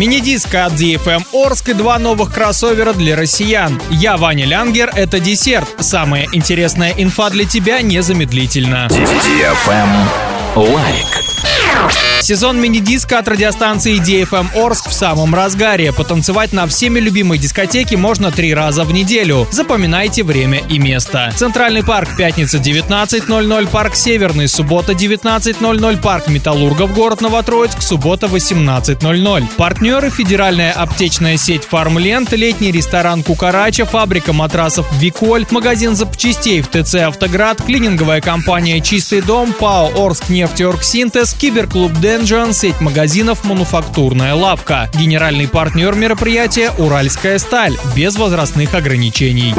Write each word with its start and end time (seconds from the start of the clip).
Мини-диско 0.00 0.64
от 0.64 0.72
DFM 0.80 1.26
Орск 1.30 1.68
и 1.68 1.72
два 1.74 1.98
новых 1.98 2.32
кроссовера 2.32 2.94
для 2.94 3.16
россиян. 3.16 3.78
Я 3.90 4.16
Ваня 4.16 4.46
Лянгер, 4.46 4.90
это 4.94 5.20
десерт. 5.20 5.68
Самая 5.78 6.26
интересная 6.32 6.94
инфа 6.96 7.28
для 7.28 7.44
тебя 7.44 7.82
незамедлительно. 7.82 8.88
Лайк. 10.56 11.09
Сезон 12.30 12.60
мини-диска 12.60 13.18
от 13.18 13.26
радиостанции 13.26 14.00
DFM 14.00 14.54
Орск 14.54 14.88
в 14.88 14.92
самом 14.92 15.34
разгаре. 15.34 15.92
Потанцевать 15.92 16.52
на 16.52 16.68
всеми 16.68 17.00
любимой 17.00 17.38
дискотеке 17.38 17.96
можно 17.96 18.30
три 18.30 18.54
раза 18.54 18.84
в 18.84 18.92
неделю. 18.92 19.48
Запоминайте 19.50 20.22
время 20.22 20.60
и 20.68 20.78
место. 20.78 21.32
Центральный 21.34 21.82
парк 21.82 22.10
пятница 22.16 22.58
19.00, 22.58 23.66
парк 23.66 23.96
Северный 23.96 24.46
суббота 24.46 24.92
19.00, 24.92 26.00
парк 26.00 26.28
Металлургов 26.28 26.94
город 26.94 27.20
Новотроицк 27.20 27.82
суббота 27.82 28.28
18.00. 28.28 29.48
Партнеры 29.56 30.08
федеральная 30.10 30.70
аптечная 30.70 31.36
сеть 31.36 31.64
Фармленд, 31.64 32.32
летний 32.32 32.70
ресторан 32.70 33.24
Кукарача, 33.24 33.86
фабрика 33.86 34.32
матрасов 34.32 34.86
Виколь, 35.00 35.46
магазин 35.50 35.96
запчастей 35.96 36.60
в 36.60 36.68
ТЦ 36.68 36.94
Автоград, 37.08 37.60
клининговая 37.60 38.20
компания 38.20 38.80
Чистый 38.80 39.20
дом, 39.20 39.52
ПАО 39.52 39.90
Орск 39.96 40.28
нефтеоргсинтез, 40.28 41.34
киберклуб 41.34 41.92
Д 41.94 42.19
Денджиан, 42.20 42.52
сеть 42.52 42.82
магазинов 42.82 43.44
«Мануфактурная 43.44 44.34
лавка». 44.34 44.90
Генеральный 44.92 45.48
партнер 45.48 45.94
мероприятия 45.94 46.70
«Уральская 46.76 47.38
сталь» 47.38 47.78
без 47.96 48.16
возрастных 48.16 48.74
ограничений. 48.74 49.54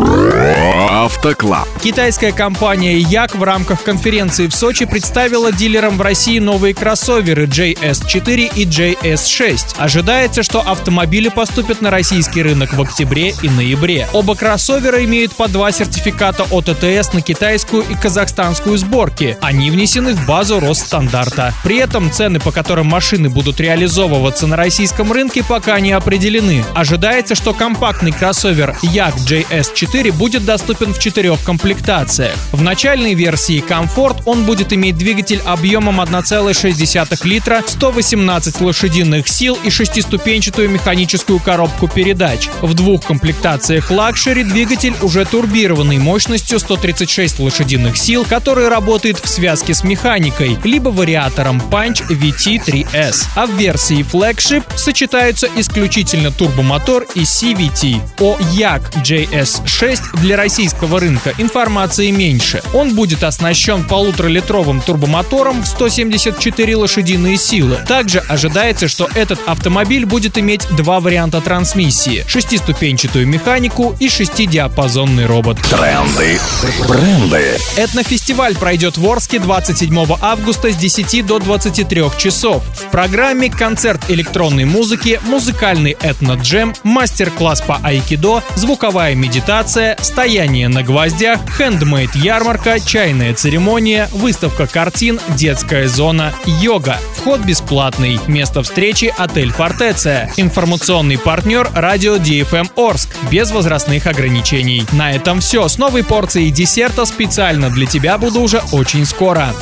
Автоклаб. 0.91 1.67
Китайская 1.81 2.31
компания 2.31 2.99
Як 2.99 3.33
в 3.33 3.41
рамках 3.41 3.81
конференции 3.81 4.45
в 4.45 4.53
Сочи 4.53 4.85
представила 4.85 5.51
дилерам 5.51 5.97
в 5.97 6.01
России 6.01 6.37
новые 6.37 6.75
кроссоверы 6.75 7.45
JS4 7.45 8.51
и 8.55 8.65
JS6. 8.65 9.77
Ожидается, 9.79 10.43
что 10.43 10.61
автомобили 10.61 11.29
поступят 11.29 11.81
на 11.81 11.89
российский 11.89 12.43
рынок 12.43 12.73
в 12.73 12.81
октябре 12.81 13.33
и 13.41 13.49
ноябре. 13.49 14.07
Оба 14.13 14.35
кроссовера 14.35 15.03
имеют 15.05 15.33
по 15.33 15.47
два 15.47 15.71
сертификата 15.71 16.43
от 16.51 16.69
ОТС 16.69 17.13
на 17.13 17.21
китайскую 17.21 17.83
и 17.89 17.95
казахстанскую 17.95 18.77
сборки. 18.77 19.37
Они 19.41 19.71
внесены 19.71 20.13
в 20.13 20.27
базу 20.27 20.59
Росстандарта. 20.59 21.55
При 21.63 21.77
этом 21.77 22.11
цены 22.11 22.39
по 22.43 22.51
которым 22.51 22.87
машины 22.87 23.29
будут 23.29 23.59
реализовываться 23.59 24.47
на 24.47 24.55
российском 24.55 25.11
рынке, 25.11 25.43
пока 25.43 25.79
не 25.79 25.91
определены. 25.91 26.63
Ожидается, 26.75 27.35
что 27.35 27.53
компактный 27.53 28.11
кроссовер 28.11 28.77
Yak 28.83 29.15
JS4 29.17 30.11
будет 30.11 30.45
доступен 30.45 30.93
в 30.93 30.99
четырех 30.99 31.43
комплектациях. 31.43 32.35
В 32.51 32.61
начальной 32.61 33.13
версии 33.13 33.63
Comfort 33.63 34.23
он 34.25 34.45
будет 34.45 34.73
иметь 34.73 34.97
двигатель 34.97 35.41
объемом 35.45 36.01
1,6 36.01 37.27
литра, 37.27 37.63
118 37.65 38.61
лошадиных 38.61 39.27
сил 39.27 39.57
и 39.63 39.69
шестиступенчатую 39.69 40.69
механическую 40.69 41.39
коробку 41.39 41.87
передач. 41.87 42.49
В 42.61 42.73
двух 42.73 43.05
комплектациях 43.05 43.91
Luxury 43.91 44.43
двигатель 44.43 44.93
уже 45.01 45.25
турбированный 45.25 45.97
мощностью 45.97 46.59
136 46.59 47.39
лошадиных 47.39 47.97
сил, 47.97 48.25
который 48.25 48.67
работает 48.67 49.19
в 49.19 49.27
связке 49.27 49.73
с 49.73 49.83
механикой, 49.83 50.57
либо 50.63 50.89
вариатором 50.89 51.61
Punch 51.69 52.03
V 52.09 52.30
CVT-3S, 52.31 53.27
а 53.35 53.45
в 53.45 53.51
версии 53.51 53.99
Flagship 53.99 54.63
сочетаются 54.75 55.47
исключительно 55.55 56.31
турбомотор 56.31 57.05
и 57.15 57.21
CVT. 57.21 58.01
О 58.19 58.37
Yak 58.53 58.83
JS6 59.03 60.21
для 60.21 60.37
российского 60.37 60.99
рынка 60.99 61.33
информации 61.37 62.11
меньше. 62.11 62.61
Он 62.73 62.95
будет 62.95 63.23
оснащен 63.23 63.83
полуторалитровым 63.85 64.81
турбомотором 64.81 65.63
в 65.63 65.67
174 65.67 66.75
лошадиные 66.75 67.37
силы. 67.37 67.77
Также 67.87 68.19
ожидается, 68.19 68.87
что 68.87 69.09
этот 69.13 69.39
автомобиль 69.47 70.05
будет 70.05 70.37
иметь 70.37 70.67
два 70.75 70.99
варианта 70.99 71.41
трансмиссии– 71.41 72.23
шестиступенчатую 72.27 73.27
механику 73.27 73.95
и 73.99 74.09
шестидиапазонный 74.09 75.25
робот. 75.25 75.57
Тренды. 75.61 76.39
Бренды. 76.87 77.57
Этнофестиваль 77.77 78.55
пройдет 78.55 78.97
в 78.97 79.09
Орске 79.09 79.39
27 79.39 80.05
августа 80.21 80.71
с 80.71 80.75
10 80.75 81.25
до 81.25 81.39
23 81.39 82.01
часов. 82.21 82.63
В 82.75 82.91
программе 82.91 83.49
концерт 83.49 84.09
электронной 84.09 84.65
музыки, 84.65 85.19
музыкальный 85.25 85.97
этно-джем, 85.99 86.75
мастер-класс 86.83 87.61
по 87.61 87.77
айкидо, 87.77 88.43
звуковая 88.55 89.15
медитация, 89.15 89.97
стояние 90.01 90.67
на 90.67 90.83
гвоздях, 90.83 91.39
хендмейд 91.57 92.15
ярмарка, 92.15 92.79
чайная 92.79 93.33
церемония, 93.33 94.07
выставка 94.11 94.67
картин, 94.67 95.19
детская 95.29 95.87
зона, 95.87 96.31
йога. 96.45 96.97
Вход 97.17 97.41
бесплатный. 97.41 98.19
Место 98.27 98.61
встречи– 98.61 99.13
отель 99.17 99.51
«Фортеция». 99.51 100.31
Информационный 100.37 101.17
партнер– 101.17 101.69
радио 101.73 102.17
DFM 102.17 102.69
Орск. 102.75 103.09
Без 103.31 103.51
возрастных 103.51 104.05
ограничений. 104.07 104.85
На 104.91 105.11
этом 105.11 105.39
все. 105.39 105.67
С 105.67 105.77
новой 105.77 106.03
порцией 106.03 106.51
десерта 106.51 107.05
специально 107.05 107.69
для 107.69 107.85
тебя 107.85 108.17
буду 108.17 108.41
уже 108.41 108.61
очень 108.71 109.05
скоро. 109.05 109.53